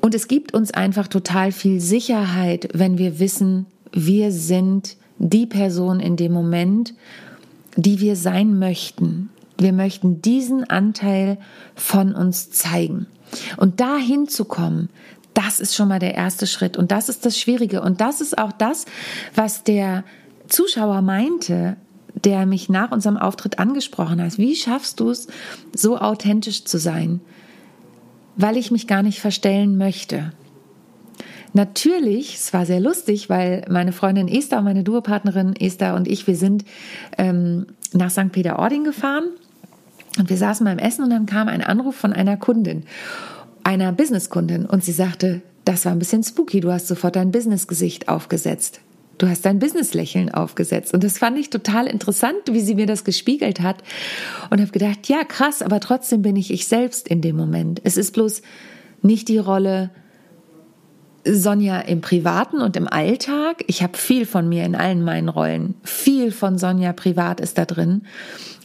Und 0.05 0.15
es 0.15 0.29
gibt 0.29 0.53
uns 0.53 0.71
einfach 0.71 1.09
total 1.09 1.51
viel 1.51 1.81
Sicherheit, 1.81 2.69
wenn 2.75 2.99
wir 2.99 3.21
wissen, 3.21 3.65
wir 3.91 4.33
sind 4.33 4.99
die 5.17 5.47
Person 5.47 5.99
in 5.99 6.17
dem 6.17 6.31
Moment, 6.31 6.93
die 7.77 8.01
wir 8.01 8.15
sein 8.15 8.59
möchten. 8.59 9.31
Wir 9.57 9.73
möchten 9.73 10.21
diesen 10.21 10.69
Anteil 10.69 11.39
von 11.75 12.15
uns 12.15 12.51
zeigen. 12.51 13.07
Und 13.57 13.81
dahin 13.81 14.29
zu 14.29 14.45
kommen, 14.45 14.91
das 15.33 15.59
ist 15.59 15.75
schon 15.75 15.89
mal 15.89 16.01
der 16.01 16.15
erste 16.15 16.47
Schritt. 16.47 16.77
Und 16.77 16.93
das 16.93 17.09
ist 17.09 17.25
das 17.25 17.39
Schwierige. 17.39 17.81
Und 17.81 18.03
das 18.03 18.21
ist 18.21 18.37
auch 18.37 18.53
das, 18.53 18.85
was 19.35 19.65
der 19.65 20.05
Zuschauer 20.49 21.01
meinte, 21.01 21.79
der 22.13 22.45
mich 22.45 22.69
nach 22.69 22.91
unserem 22.91 23.17
Auftritt 23.17 23.59
angesprochen 23.59 24.23
hat. 24.23 24.37
Wie 24.37 24.55
schaffst 24.55 25.01
du 25.01 25.09
es, 25.09 25.29
so 25.75 25.97
authentisch 25.97 26.67
zu 26.67 26.77
sein? 26.77 27.23
Weil 28.37 28.57
ich 28.57 28.71
mich 28.71 28.87
gar 28.87 29.03
nicht 29.03 29.21
verstellen 29.21 29.77
möchte. 29.77 30.33
Natürlich, 31.53 32.35
es 32.35 32.53
war 32.53 32.67
sehr 32.67 32.81
lustig, 32.81 33.31
weil 33.31 33.65
meine 33.69 33.93
Freundin 33.93 34.27
Esther, 34.27 34.61
meine 34.61 34.83
Duopartnerin 34.83 35.55
Esther 35.55 35.95
und 35.95 36.09
ich, 36.09 36.27
wir 36.27 36.37
sind 36.37 36.65
ähm, 37.17 37.67
nach 37.93 38.11
St. 38.11 38.33
Peter-Ording 38.33 38.83
gefahren 38.83 39.27
und 40.19 40.31
wir 40.31 40.37
saßen 40.37 40.65
beim 40.67 40.79
Essen 40.79 41.05
und 41.05 41.11
dann 41.11 41.27
kam 41.27 41.47
ein 41.47 41.63
Anruf 41.63 41.95
von 41.95 42.13
einer 42.13 42.37
Kundin, 42.37 42.83
einer 43.63 43.93
Businesskundin 43.93 44.67
und 44.67 44.83
sie 44.83 44.93
sagte, 44.93 45.43
das 45.65 45.85
war 45.85 45.93
ein 45.93 46.01
bisschen 46.01 46.25
spooky, 46.25 46.59
du 46.59 46.73
hast 46.73 46.89
sofort 46.89 47.15
dein 47.15 47.31
Businessgesicht 47.31 48.09
aufgesetzt. 48.09 48.81
Du 49.19 49.29
hast 49.29 49.45
dein 49.45 49.59
Businesslächeln 49.59 50.33
aufgesetzt. 50.33 50.93
Und 50.95 51.05
das 51.05 51.19
fand 51.19 51.39
ich 51.39 51.51
total 51.51 51.87
interessant, 51.87 52.37
wie 52.51 52.61
sie 52.61 52.75
mir 52.75 52.87
das 52.87 53.05
gespiegelt 53.05 53.61
hat. 53.61 53.83
Und 54.51 54.61
habe 54.61 54.73
gedacht, 54.73 55.09
ja, 55.09 55.25
krass, 55.25 55.63
aber 55.63 55.81
trotzdem 55.81 56.23
bin 56.23 56.37
ich 56.37 56.51
ich 56.51 56.67
selbst 56.67 57.09
in 57.09 57.21
dem 57.21 57.37
Moment. 57.37 57.81
Es 57.85 57.97
ist 57.97 58.13
bloß 58.13 58.43
nicht 59.03 59.29
die 59.29 59.39
Rolle 59.39 59.91
Sonja 61.27 61.81
im 61.81 62.01
Privaten 62.01 62.61
und 62.61 62.77
im 62.77 62.87
Alltag. 62.87 63.65
Ich 63.67 63.83
habe 63.83 63.97
viel 63.97 64.27
von 64.27 64.49
mir 64.49 64.65
in 64.65 64.75
allen 64.75 65.03
meinen 65.03 65.29
Rollen. 65.29 65.75
Viel 65.83 66.31
von 66.31 66.59
Sonja 66.59 66.93
privat 66.93 67.41
ist 67.41 67.57
da 67.57 67.65
drin. 67.65 68.03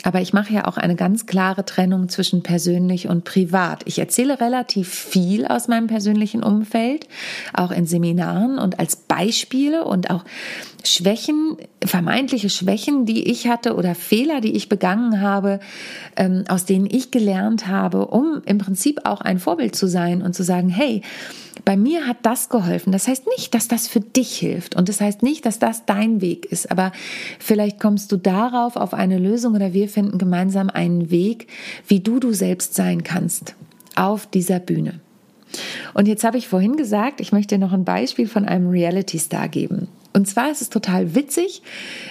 Aber 0.04 0.22
ich 0.22 0.32
mache 0.32 0.54
ja 0.54 0.66
auch 0.66 0.78
eine 0.78 0.96
ganz 0.96 1.26
klare 1.26 1.66
Trennung 1.66 2.08
zwischen 2.08 2.42
persönlich 2.42 3.08
und 3.08 3.26
privat. 3.26 3.82
Ich 3.86 4.00
erzähle 4.00 4.40
relativ 4.40 4.88
viel 4.88 5.46
aus 5.46 5.68
meinem 5.68 5.88
persönlichen 5.88 6.42
Umfeld, 6.42 7.08
auch 7.54 7.72
in 7.72 7.86
Seminaren 7.86 8.60
und 8.60 8.80
als 8.80 8.96
Beispiele 8.96 9.84
und 9.84 10.10
auch 10.10 10.24
Schwächen, 10.86 11.58
vermeintliche 11.84 12.50
Schwächen, 12.50 13.06
die 13.06 13.30
ich 13.30 13.48
hatte 13.48 13.76
oder 13.76 13.94
Fehler, 13.94 14.40
die 14.40 14.56
ich 14.56 14.70
begangen 14.70 15.20
habe, 15.20 15.60
ähm, 16.16 16.46
aus 16.48 16.64
denen 16.64 16.88
ich 16.90 17.12
gelernt 17.12 17.68
habe, 17.68 18.08
um 18.08 18.42
im 18.46 18.58
Prinzip 18.58 19.02
auch 19.04 19.20
ein 19.20 19.40
Vorbild 19.40 19.76
zu 19.76 19.88
sein 19.88 20.22
und 20.22 20.34
zu 20.34 20.44
sagen, 20.44 20.70
hey, 20.70 21.02
bei 21.66 21.78
mir 21.78 22.08
hat 22.08 22.18
das 22.24 22.50
geholfen. 22.50 22.92
Das 22.92 23.08
heißt 23.08 23.26
nicht, 23.38 23.54
dass 23.54 23.68
das 23.68 23.88
für 23.88 24.00
dich 24.00 24.38
hilft 24.38 24.76
und 24.76 24.90
das 24.90 25.02
heißt 25.02 25.24
nicht, 25.24 25.46
dass 25.46 25.60
das 25.60 25.86
dein 25.86 26.22
Weg 26.22 26.46
ist, 26.46 26.72
aber 26.72 26.92
vielleicht 27.40 27.80
kommst 27.80 28.12
du 28.12 28.18
darauf 28.18 28.76
auf 28.76 28.94
eine 28.94 29.18
Lösung 29.18 29.56
oder 29.56 29.74
wir 29.74 29.90
finden 29.90 30.18
gemeinsam 30.18 30.70
einen 30.70 31.12
Weg, 31.12 31.48
wie 31.88 32.00
du 32.00 32.20
du 32.20 32.34
selbst 32.34 32.76
sein 32.76 33.04
kannst 33.04 33.56
auf 33.96 34.26
dieser 34.26 34.60
Bühne. 34.60 35.00
Und 35.94 36.08
jetzt 36.08 36.24
habe 36.24 36.38
ich 36.38 36.48
vorhin 36.48 36.78
gesagt, 36.78 37.22
ich 37.22 37.32
möchte 37.32 37.56
dir 37.56 37.66
noch 37.66 37.74
ein 37.74 37.86
Beispiel 37.86 38.28
von 38.28 38.46
einem 38.46 38.70
Reality 38.70 39.18
Star 39.18 39.48
geben. 39.48 39.88
Und 40.14 40.28
zwar 40.28 40.52
ist 40.52 40.62
es 40.62 40.70
total 40.70 41.16
witzig. 41.16 41.62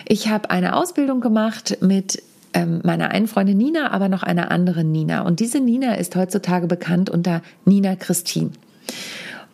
Ich 0.07 0.28
habe 0.28 0.50
eine 0.50 0.76
Ausbildung 0.76 1.21
gemacht 1.21 1.78
mit 1.81 2.23
ähm, 2.55 2.81
meiner 2.85 3.11
einen 3.11 3.28
Freundin 3.28 3.59
Nina, 3.59 3.90
aber 3.90 4.09
noch 4.09 4.23
einer 4.23 4.50
anderen 4.50 4.90
Nina. 4.93 5.23
Und 5.23 5.40
diese 5.40 5.61
Nina 5.61 5.95
ist 5.95 6.17
heutzutage 6.17 6.67
bekannt 6.67 7.11
unter 7.11 7.43
Nina 7.64 7.97
Christine. 7.97 8.50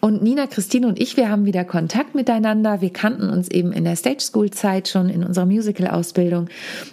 Und 0.04 0.22
Nina, 0.22 0.46
Christine 0.46 0.86
und 0.86 1.00
ich, 1.00 1.16
wir 1.16 1.30
haben 1.30 1.46
wieder 1.46 1.64
Kontakt 1.64 2.14
miteinander. 2.14 2.82
Wir 2.82 2.92
kannten 2.92 3.30
uns 3.30 3.48
eben 3.48 3.72
in 3.72 3.84
der 3.84 3.96
Stage 3.96 4.20
School 4.20 4.50
Zeit 4.50 4.86
schon 4.86 5.08
in 5.08 5.24
unserer 5.24 5.46
Musical-Ausbildung. 5.46 6.48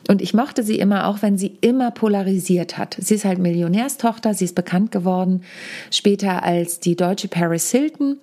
Und 0.07 0.21
ich 0.21 0.33
mochte 0.33 0.63
sie 0.63 0.79
immer, 0.79 1.07
auch 1.07 1.21
wenn 1.21 1.37
sie 1.37 1.57
immer 1.59 1.91
polarisiert 1.91 2.77
hat. 2.77 2.95
Sie 2.97 3.15
ist 3.15 3.25
halt 3.25 3.37
Millionärstochter. 3.37 4.33
Sie 4.33 4.45
ist 4.45 4.55
bekannt 4.55 4.93
geworden 4.93 5.43
später 5.91 6.43
als 6.43 6.79
die 6.79 6.95
deutsche 6.95 7.27
Paris 7.27 7.69
Hilton. 7.69 8.15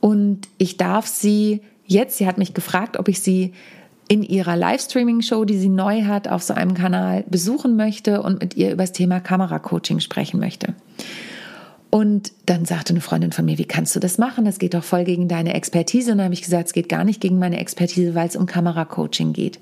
Und 0.00 0.48
ich 0.56 0.78
darf 0.78 1.06
sie 1.06 1.60
jetzt, 1.84 2.16
sie 2.16 2.26
hat 2.26 2.38
mich 2.38 2.54
gefragt, 2.54 2.98
ob 2.98 3.08
ich 3.08 3.20
sie 3.20 3.52
in 4.08 4.22
ihrer 4.22 4.56
Livestreaming-Show, 4.56 5.44
die 5.44 5.58
sie 5.58 5.68
neu 5.68 6.04
hat, 6.04 6.26
auf 6.26 6.42
so 6.42 6.54
einem 6.54 6.72
Kanal 6.72 7.24
besuchen 7.28 7.76
möchte 7.76 8.22
und 8.22 8.40
mit 8.40 8.56
ihr 8.56 8.72
über 8.72 8.84
das 8.84 8.92
Thema 8.92 9.20
Kameracoaching 9.20 10.00
sprechen 10.00 10.40
möchte. 10.40 10.72
Und 11.90 12.32
dann 12.46 12.64
sagte 12.64 12.92
eine 12.92 13.00
Freundin 13.00 13.32
von 13.32 13.44
mir, 13.44 13.58
wie 13.58 13.64
kannst 13.64 13.94
du 13.94 14.00
das 14.00 14.18
machen? 14.18 14.44
Das 14.44 14.58
geht 14.58 14.74
doch 14.74 14.84
voll 14.84 15.04
gegen 15.04 15.28
deine 15.28 15.54
Expertise. 15.54 16.12
Und 16.12 16.18
dann 16.18 16.26
habe 16.26 16.34
ich 16.34 16.42
gesagt, 16.42 16.66
es 16.66 16.72
geht 16.72 16.88
gar 16.88 17.04
nicht 17.04 17.20
gegen 17.20 17.38
meine 17.38 17.58
Expertise, 17.58 18.14
weil 18.14 18.28
es 18.28 18.36
um 18.36 18.46
Kameracoaching 18.46 19.32
geht 19.32 19.60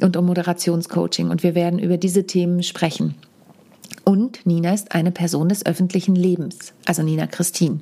und 0.00 0.16
um 0.16 0.26
Moderationscoaching. 0.26 1.28
Und 1.28 1.42
wir 1.42 1.54
werden 1.54 1.78
über 1.78 1.96
diese 1.96 2.26
Themen 2.26 2.62
sprechen. 2.62 3.16
Und 4.04 4.46
Nina 4.46 4.72
ist 4.72 4.92
eine 4.92 5.10
Person 5.10 5.48
des 5.48 5.66
öffentlichen 5.66 6.14
Lebens. 6.14 6.72
Also 6.84 7.02
Nina 7.02 7.26
Christine 7.26 7.80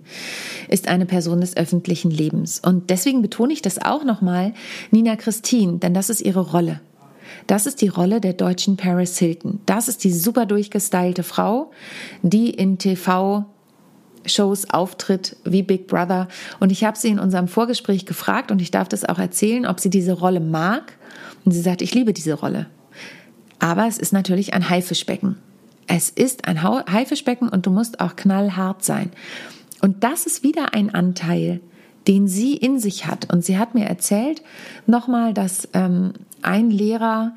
ist 0.68 0.88
eine 0.88 1.04
Person 1.04 1.42
des 1.42 1.54
öffentlichen 1.54 2.10
Lebens. 2.10 2.60
Und 2.60 2.88
deswegen 2.88 3.20
betone 3.20 3.52
ich 3.52 3.60
das 3.60 3.78
auch 3.78 4.04
nochmal, 4.04 4.54
Nina 4.90 5.16
Christine, 5.16 5.78
denn 5.78 5.92
das 5.92 6.08
ist 6.08 6.22
ihre 6.22 6.40
Rolle. 6.40 6.80
Das 7.46 7.66
ist 7.66 7.82
die 7.82 7.88
Rolle 7.88 8.22
der 8.22 8.32
deutschen 8.32 8.78
Paris 8.78 9.18
Hilton. 9.18 9.60
Das 9.66 9.88
ist 9.88 10.02
die 10.02 10.12
super 10.12 10.46
durchgestylte 10.46 11.22
Frau, 11.24 11.70
die 12.22 12.48
in 12.48 12.78
TV 12.78 13.44
Shows 14.26 14.70
auftritt 14.70 15.36
wie 15.44 15.62
Big 15.62 15.86
Brother. 15.86 16.28
Und 16.60 16.72
ich 16.72 16.84
habe 16.84 16.98
sie 16.98 17.08
in 17.08 17.18
unserem 17.18 17.48
Vorgespräch 17.48 18.06
gefragt 18.06 18.50
und 18.50 18.60
ich 18.60 18.70
darf 18.70 18.88
das 18.88 19.04
auch 19.04 19.18
erzählen, 19.18 19.66
ob 19.66 19.80
sie 19.80 19.90
diese 19.90 20.12
Rolle 20.12 20.40
mag. 20.40 20.96
Und 21.44 21.52
sie 21.52 21.60
sagt, 21.60 21.82
ich 21.82 21.94
liebe 21.94 22.12
diese 22.12 22.34
Rolle. 22.34 22.66
Aber 23.58 23.86
es 23.86 23.98
ist 23.98 24.12
natürlich 24.12 24.54
ein 24.54 24.68
Haifischbecken. 24.68 25.36
Es 25.86 26.10
ist 26.10 26.46
ein 26.48 26.62
Haifischbecken 26.62 27.48
und 27.48 27.66
du 27.66 27.70
musst 27.70 28.00
auch 28.00 28.16
knallhart 28.16 28.84
sein. 28.84 29.10
Und 29.80 30.02
das 30.02 30.26
ist 30.26 30.42
wieder 30.42 30.74
ein 30.74 30.94
Anteil, 30.94 31.60
den 32.08 32.26
sie 32.26 32.56
in 32.56 32.78
sich 32.78 33.06
hat. 33.06 33.32
Und 33.32 33.44
sie 33.44 33.58
hat 33.58 33.74
mir 33.74 33.86
erzählt 33.86 34.42
nochmal, 34.86 35.34
dass 35.34 35.68
ähm, 35.74 36.14
ein 36.42 36.70
Lehrer 36.70 37.32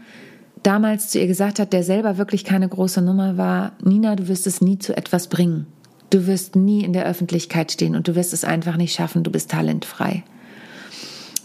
damals 0.63 1.09
zu 1.09 1.19
ihr 1.19 1.27
gesagt 1.27 1.59
hat, 1.59 1.73
der 1.73 1.83
selber 1.83 2.17
wirklich 2.17 2.43
keine 2.43 2.67
große 2.67 3.01
Nummer 3.01 3.37
war, 3.37 3.73
Nina, 3.83 4.15
du 4.15 4.27
wirst 4.27 4.47
es 4.47 4.61
nie 4.61 4.79
zu 4.79 4.95
etwas 4.95 5.27
bringen. 5.27 5.67
Du 6.09 6.27
wirst 6.27 6.55
nie 6.55 6.83
in 6.83 6.93
der 6.93 7.05
Öffentlichkeit 7.05 7.71
stehen 7.71 7.95
und 7.95 8.07
du 8.07 8.15
wirst 8.15 8.33
es 8.33 8.43
einfach 8.43 8.77
nicht 8.77 8.93
schaffen. 8.93 9.23
Du 9.23 9.31
bist 9.31 9.51
talentfrei. 9.51 10.23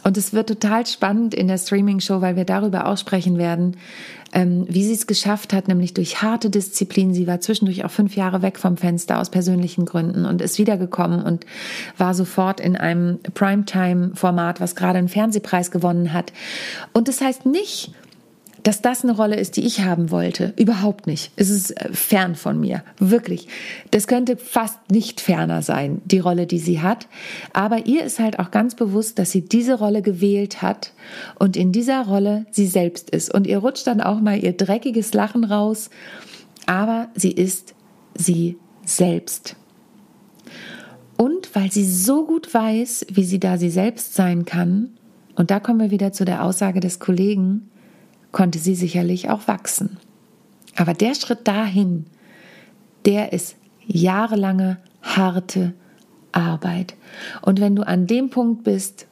Und 0.05 0.17
es 0.17 0.33
wird 0.33 0.49
total 0.49 0.85
spannend 0.87 1.35
in 1.35 1.49
der 1.49 1.59
Streaming-Show, 1.59 2.21
weil 2.21 2.35
wir 2.37 2.45
darüber 2.45 2.87
auch 2.87 2.99
sprechen 2.99 3.39
werden, 3.39 3.77
ähm, 4.33 4.67
wie 4.69 4.85
sie 4.85 4.95
es 4.95 5.07
geschafft 5.07 5.53
hat, 5.53 5.69
nämlich 5.69 5.95
durch 5.95 6.23
harte 6.23 6.51
Disziplin. 6.51 7.15
Sie 7.15 7.27
war 7.27 7.41
zwischendurch 7.41 7.85
auch 7.85 7.91
fünf 7.91 8.17
Jahre 8.17 8.43
weg 8.43 8.59
vom 8.59 8.77
Fenster 8.77 9.21
aus 9.21 9.31
persönlichen 9.31 9.85
Gründen 9.85 10.25
und 10.25 10.41
ist 10.41 10.59
wiedergekommen 10.59 11.23
und 11.23 11.47
war 11.99 12.15
sofort 12.15 12.59
in 12.59 12.77
einem 12.77 13.21
Primetime-Format, 13.35 14.61
was 14.61 14.75
gerade 14.75 14.99
einen 14.99 15.09
Fernsehpreis 15.09 15.71
gewonnen 15.71 16.13
hat. 16.13 16.33
Und 16.93 17.09
das 17.09 17.21
heißt 17.21 17.47
nicht, 17.47 17.93
dass 18.63 18.81
das 18.81 19.03
eine 19.03 19.13
Rolle 19.13 19.37
ist, 19.37 19.57
die 19.57 19.67
ich 19.67 19.81
haben 19.81 20.11
wollte. 20.11 20.53
Überhaupt 20.57 21.07
nicht. 21.07 21.33
Es 21.37 21.51
ist 21.51 21.71
äh, 21.73 21.93
fern 21.93 22.35
von 22.35 22.61
mir. 22.61 22.85
Wirklich. 22.99 23.49
Das 23.91 24.07
könnte 24.07 24.37
fast 24.37 24.79
nicht 24.91 25.21
ferner 25.21 25.63
sein, 25.63 26.01
die 26.05 26.19
Rolle, 26.19 26.47
die 26.47 26.59
sie 26.59 26.81
hat. 26.81 27.09
Aber 27.53 27.87
ihr 27.87 28.05
ist 28.05 28.19
halt 28.19 28.39
auch 28.39 28.51
ganz 28.51 28.75
bewusst, 28.75 29.19
dass 29.19 29.33
sie 29.33 29.43
diese 29.43 29.75
Rolle 29.75 30.03
gewählt 30.03 30.63
hat 30.63 30.93
und 31.39 31.57
in 31.57 31.73
dieser 31.73 32.07
Rolle 32.07 32.47
sie 32.51 32.67
selbst 32.67 33.11
ist. 33.11 33.33
Und 33.33 33.47
ihr 33.47 33.59
rutscht 33.59 33.87
dann 33.87 34.01
auch 34.01 34.21
mal 34.21 34.43
ihr 34.43 34.53
dreckiges 34.53 35.13
Lachen 35.13 35.45
raus. 35.45 35.91
Aber 36.67 37.09
sie 37.15 37.33
ist 37.33 37.75
sie 38.15 38.59
selbst. 38.85 39.57
Und 41.17 41.55
weil 41.55 41.71
sie 41.71 41.85
so 41.85 42.25
gut 42.27 42.53
weiß, 42.53 43.07
wie 43.13 43.25
sie 43.25 43.41
da 43.41 43.59
sie 43.59 43.71
selbst 43.71 44.15
sein 44.15 44.45
kann, 44.45 44.91
und 45.35 45.51
da 45.51 45.61
kommen 45.61 45.81
wir 45.81 45.91
wieder 45.91 46.13
zu 46.13 46.25
der 46.25 46.45
Aussage 46.45 46.81
des 46.81 46.99
Kollegen, 46.99 47.71
konnte 48.33 48.59
sie 48.59 48.75
sicherlich 48.75 49.31
auch 49.31 49.47
wachsen. 49.47 49.99
Aber 50.77 50.95
der 50.95 51.15
Schritt 51.15 51.47
dahin, 51.47 52.07
der 53.05 53.33
ist 53.33 53.57
jahrelange 53.87 54.79
harte 55.03 55.75
Arbeit. 56.33 56.95
Und 57.43 57.61
wenn 57.61 57.77
du 57.77 57.87
an 57.87 58.07
dem 58.07 58.31
Punkt 58.31 58.65
bist, 58.65 59.07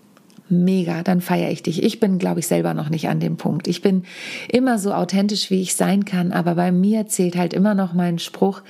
mega, 0.48 1.02
dann 1.02 1.20
feiere 1.20 1.50
ich 1.50 1.62
dich. 1.62 1.82
Ich 1.82 2.00
bin, 2.00 2.18
glaube 2.18 2.40
ich, 2.40 2.46
selber 2.46 2.74
noch 2.74 2.88
nicht 2.88 3.08
an 3.08 3.20
dem 3.20 3.36
Punkt. 3.36 3.68
Ich 3.68 3.82
bin 3.82 4.04
immer 4.48 4.78
so 4.78 4.92
authentisch, 4.92 5.50
wie 5.50 5.60
ich 5.60 5.74
sein 5.74 6.04
kann, 6.04 6.32
aber 6.32 6.54
bei 6.54 6.72
mir 6.72 7.06
zählt 7.06 7.36
halt 7.36 7.52
immer 7.54 7.74
noch 7.74 7.92
mein 7.92 8.18
Spruch, 8.18 8.62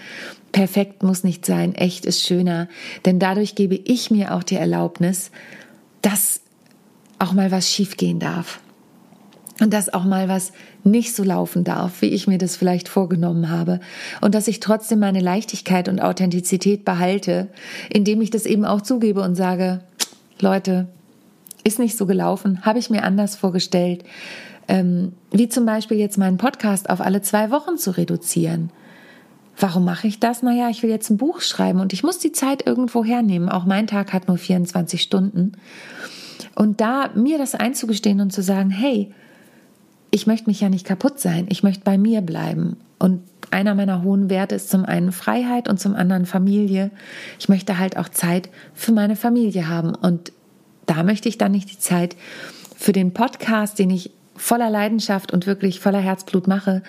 perfekt 0.53 1.03
muss 1.03 1.25
nicht 1.25 1.47
sein, 1.47 1.75
echt 1.75 2.05
ist 2.05 2.23
schöner, 2.23 2.69
denn 3.07 3.19
dadurch 3.19 3.55
gebe 3.55 3.77
ich 3.77 4.11
mir 4.11 4.35
auch 4.35 4.43
die 4.43 4.57
Erlaubnis, 4.57 5.31
dass 6.03 6.41
auch 7.19 7.33
mal 7.33 7.51
was 7.51 7.71
schiefgehen 7.71 8.19
darf. 8.19 8.61
Und 9.61 9.73
dass 9.73 9.93
auch 9.93 10.05
mal 10.05 10.29
was 10.29 10.53
nicht 10.85 11.15
so 11.15 11.23
laufen 11.23 11.65
darf, 11.65 12.01
wie 12.01 12.07
ich 12.07 12.27
mir 12.27 12.39
das 12.39 12.57
vielleicht 12.57 12.89
vorgenommen 12.89 13.51
habe 13.51 13.81
und 14.21 14.35
dass 14.35 14.49
ich 14.49 14.61
trotzdem 14.61 14.99
meine 14.99 15.21
Leichtigkeit 15.21 15.89
und 15.89 16.01
Authentizität 16.01 16.85
behalte, 16.85 17.49
indem 17.91 18.21
ich 18.23 18.31
das 18.31 18.47
eben 18.47 18.65
auch 18.65 18.81
zugebe 18.81 19.21
und 19.23 19.35
sage, 19.35 19.81
Leute, 20.41 20.89
ist 21.63 21.79
nicht 21.79 21.97
so 21.97 22.07
gelaufen, 22.07 22.65
habe 22.65 22.79
ich 22.79 22.91
mir 22.91 23.05
anders 23.05 23.37
vorgestellt, 23.37 24.05
ähm, 24.67 25.13
wie 25.31 25.49
zum 25.49 25.67
Beispiel 25.67 25.99
jetzt 25.99 26.17
meinen 26.17 26.39
Podcast 26.39 26.89
auf 26.89 27.01
alle 27.01 27.21
zwei 27.21 27.51
Wochen 27.51 27.77
zu 27.77 27.97
reduzieren. 27.97 28.71
Warum 29.59 29.85
mache 29.85 30.07
ich 30.07 30.21
das? 30.21 30.43
Naja, 30.43 30.71
ich 30.71 30.83
will 30.83 30.89
jetzt 30.89 31.11
ein 31.11 31.19
Buch 31.19 31.43
schreiben 31.43 31.81
und 31.81 31.93
ich 31.93 32.03
muss 32.03 32.19
die 32.19 32.33
Zeit 32.33 32.67
irgendwo 32.67 33.05
hernehmen. 33.05 33.51
Auch 33.51 33.67
mein 33.67 33.87
Tag 33.87 34.15
hat 34.15 34.27
nur 34.27 34.39
24 34.39 35.03
Stunden. 35.03 35.53
Und 36.55 36.81
da 36.81 37.11
mir 37.15 37.37
das 37.37 37.55
einzugestehen 37.55 38.23
und 38.23 38.33
zu 38.33 38.43
sagen, 38.43 38.71
hey, 38.71 39.13
ich 40.11 40.27
möchte 40.27 40.49
mich 40.49 40.61
ja 40.61 40.69
nicht 40.69 40.87
kaputt 40.87 41.21
sein, 41.21 41.47
ich 41.49 41.63
möchte 41.63 41.85
bei 41.85 41.99
mir 41.99 42.21
bleiben. 42.21 42.77
Und 42.99 43.23
einer 43.51 43.75
meiner 43.75 44.03
hohen 44.03 44.31
Werte 44.31 44.55
ist 44.55 44.71
zum 44.71 44.85
einen 44.85 45.13
Freiheit 45.13 45.69
und 45.69 45.81
zum 45.81 45.95
anderen 45.95 46.27
Familie. 46.27 46.91
Ich 47.39 47.49
möchte 47.49 47.79
halt 47.79 47.97
auch 47.97 48.09
Zeit 48.09 48.49
für 48.75 48.93
meine 48.93 49.17
Familie 49.17 49.69
haben. 49.69 49.95
Und 49.95 50.33
da 50.87 51.03
möchte 51.03 51.29
ich 51.29 51.39
dann 51.39 51.53
nicht 51.53 51.71
die 51.71 51.79
Zeit 51.79 52.17
für 52.77 52.93
den 52.93 53.13
Podcast, 53.13 53.79
den 53.79 53.91
ich 53.91 54.11
voller 54.37 54.71
Leidenschaft 54.71 55.33
und 55.33 55.47
wirklich 55.47 55.81
voller 55.81 56.01
Herzblut 56.01 56.47
mache, 56.47 56.83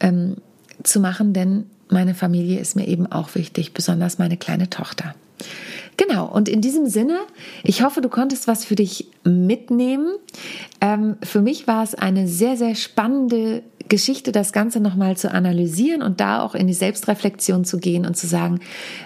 ähm, 0.00 0.36
zu 0.82 1.00
machen, 1.00 1.32
denn 1.32 1.66
meine 1.88 2.14
Familie 2.14 2.58
ist 2.58 2.76
mir 2.76 2.86
eben 2.86 3.10
auch 3.10 3.34
wichtig, 3.34 3.74
besonders 3.74 4.18
meine 4.18 4.36
kleine 4.36 4.70
Tochter. 4.70 5.14
Genau, 6.00 6.24
und 6.24 6.48
in 6.48 6.62
diesem 6.62 6.86
Sinne, 6.86 7.18
ich 7.62 7.82
hoffe, 7.82 8.00
du 8.00 8.08
konntest 8.08 8.48
was 8.48 8.64
für 8.64 8.74
dich 8.74 9.08
mitnehmen. 9.22 10.08
Ähm, 10.80 11.16
für 11.22 11.42
mich 11.42 11.66
war 11.66 11.84
es 11.84 11.94
eine 11.94 12.26
sehr, 12.26 12.56
sehr 12.56 12.74
spannende 12.74 13.62
Geschichte, 13.90 14.32
das 14.32 14.54
Ganze 14.54 14.80
nochmal 14.80 15.18
zu 15.18 15.30
analysieren 15.30 16.00
und 16.00 16.18
da 16.20 16.40
auch 16.40 16.54
in 16.54 16.66
die 16.66 16.72
Selbstreflexion 16.72 17.66
zu 17.66 17.76
gehen 17.76 18.06
und 18.06 18.16
zu 18.16 18.26
sagen, 18.26 18.60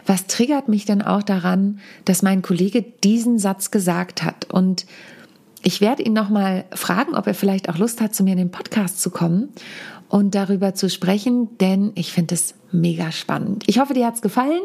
was 0.06 0.28
triggert 0.28 0.68
mich 0.68 0.84
denn 0.84 1.02
auch 1.02 1.24
daran, 1.24 1.80
dass 2.04 2.22
mein 2.22 2.42
Kollege 2.42 2.82
diesen 3.02 3.40
Satz 3.40 3.72
gesagt 3.72 4.22
hat? 4.22 4.52
Und 4.52 4.86
ich 5.64 5.80
werde 5.80 6.04
ihn 6.04 6.12
nochmal 6.12 6.64
fragen, 6.74 7.16
ob 7.16 7.26
er 7.26 7.34
vielleicht 7.34 7.68
auch 7.68 7.76
Lust 7.76 8.00
hat, 8.02 8.14
zu 8.14 8.22
mir 8.22 8.32
in 8.32 8.38
den 8.38 8.52
Podcast 8.52 9.02
zu 9.02 9.10
kommen 9.10 9.48
und 10.08 10.36
darüber 10.36 10.74
zu 10.74 10.88
sprechen, 10.88 11.58
denn 11.58 11.90
ich 11.96 12.12
finde 12.12 12.36
es 12.36 12.54
mega 12.74 13.12
spannend. 13.12 13.64
Ich 13.66 13.78
hoffe, 13.78 13.94
dir 13.94 14.06
hat's 14.06 14.20
gefallen 14.20 14.60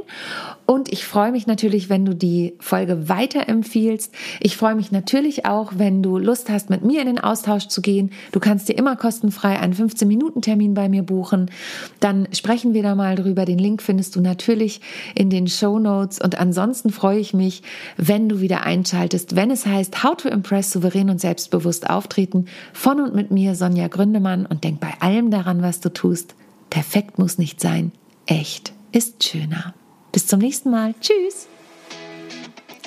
und 0.65 0.91
ich 0.91 1.05
freue 1.05 1.31
mich 1.31 1.47
natürlich, 1.47 1.89
wenn 1.89 2.05
du 2.05 2.13
die 2.15 2.55
Folge 2.59 3.07
weiterempfiehlst. 3.07 4.13
Ich 4.39 4.57
freue 4.57 4.75
mich 4.75 4.91
natürlich 4.91 5.45
auch, 5.45 5.73
wenn 5.77 6.03
du 6.03 6.17
Lust 6.17 6.49
hast, 6.49 6.69
mit 6.69 6.83
mir 6.83 7.01
in 7.01 7.07
den 7.07 7.19
Austausch 7.19 7.67
zu 7.67 7.81
gehen. 7.81 8.11
Du 8.31 8.39
kannst 8.39 8.67
dir 8.67 8.77
immer 8.77 8.95
kostenfrei 8.95 9.59
einen 9.59 9.73
15-Minuten-Termin 9.73 10.73
bei 10.73 10.89
mir 10.89 11.03
buchen. 11.03 11.51
Dann 11.99 12.27
sprechen 12.33 12.73
wir 12.73 12.83
da 12.83 12.95
mal 12.95 13.15
drüber. 13.15 13.45
Den 13.45 13.59
Link 13.59 13.81
findest 13.81 14.15
du 14.15 14.21
natürlich 14.21 14.81
in 15.15 15.29
den 15.29 15.47
Show 15.47 15.79
Notes 15.79 16.19
und 16.19 16.39
ansonsten 16.39 16.89
freue 16.89 17.19
ich 17.19 17.33
mich, 17.33 17.63
wenn 17.97 18.27
du 18.27 18.41
wieder 18.41 18.63
einschaltest, 18.63 19.35
wenn 19.35 19.51
es 19.51 19.65
heißt 19.65 20.03
How 20.03 20.17
to 20.17 20.29
Impress 20.29 20.71
souverän 20.71 21.09
und 21.09 21.21
selbstbewusst 21.21 21.89
auftreten 21.89 22.45
von 22.73 22.99
und 22.99 23.15
mit 23.15 23.31
mir 23.31 23.55
Sonja 23.55 23.87
Gründemann 23.87 24.45
und 24.45 24.63
denk 24.63 24.79
bei 24.79 24.93
allem 24.99 25.31
daran, 25.31 25.61
was 25.61 25.79
du 25.79 25.89
tust. 25.89 26.35
Perfekt 26.69 27.17
muss 27.17 27.37
nicht 27.37 27.61
sein 27.61 27.91
echt 28.29 28.73
ist 28.91 29.23
schöner. 29.23 29.73
Bis 30.11 30.27
zum 30.27 30.39
nächsten 30.39 30.69
Mal. 30.71 30.93
Tschüss. 31.01 31.47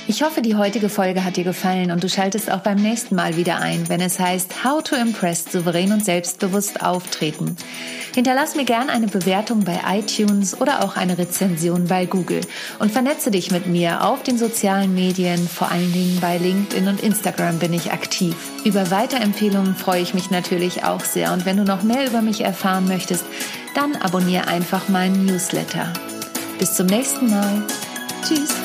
Ich 0.09 0.25
hoffe, 0.25 0.43
die 0.43 0.57
heutige 0.57 0.89
Folge 0.89 1.25
hat 1.25 1.37
dir 1.37 1.45
gefallen 1.45 1.93
und 1.93 2.03
du 2.03 2.09
schaltest 2.09 2.51
auch 2.51 2.59
beim 2.59 2.77
nächsten 2.77 3.15
Mal 3.15 3.37
wieder 3.37 3.59
ein, 3.59 3.89
wenn 3.89 4.01
es 4.01 4.19
heißt 4.19 4.65
How 4.65 4.83
to 4.83 4.97
Impress 4.97 5.45
souverän 5.45 5.93
und 5.93 6.05
selbstbewusst 6.05 6.83
auftreten. 6.83 7.57
Hinterlass 8.13 8.57
mir 8.57 8.65
gern 8.65 8.91
eine 8.91 9.07
Bewertung 9.07 9.65
bei 9.65 9.79
iTunes 9.89 10.61
oder 10.61 10.85
auch 10.85 10.97
eine 10.97 11.19
Rezension 11.19 11.87
bei 11.87 12.05
Google 12.05 12.41
und 12.81 12.91
vernetze 12.91 13.31
dich 13.31 13.53
mit 13.53 13.69
mir 13.69 14.05
auf 14.05 14.25
den 14.25 14.39
sozialen 14.39 14.93
Medien, 14.93 15.49
vor 15.49 15.71
allen 15.71 15.93
Dingen 15.93 16.19
bei 16.21 16.37
LinkedIn 16.37 16.89
und 16.89 17.01
Instagram 17.01 17.61
bin 17.61 17.73
ich 17.73 17.93
aktiv. 17.93 18.35
Über 18.65 18.91
Weiterempfehlungen 18.91 19.77
freue 19.77 20.03
ich 20.03 20.15
mich 20.15 20.31
natürlich 20.31 20.85
auch 20.85 21.05
sehr 21.05 21.33
und 21.33 21.47
wenn 21.47 21.57
du 21.57 21.65
noch 21.65 21.85
mehr 21.85 22.07
über 22.09 22.23
mich 22.23 22.41
erfahren 22.41 22.89
möchtest, 22.89 23.25
dann 23.75 23.97
abonniere 23.97 24.47
einfach 24.47 24.89
meinen 24.89 25.27
Newsletter. 25.27 25.93
Bis 26.59 26.75
zum 26.75 26.87
nächsten 26.87 27.31
Mal. 27.31 27.63
Tschüss. 28.27 28.62